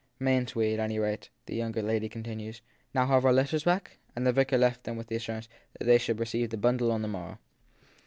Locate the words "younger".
1.55-1.83